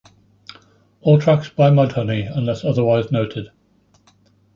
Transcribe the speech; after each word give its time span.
All 1.01 1.19
tracks 1.21 1.49
by 1.51 1.69
Mudhoney 1.69 2.27
unless 2.35 2.65
otherwise 2.65 3.11
noted. 3.11 3.51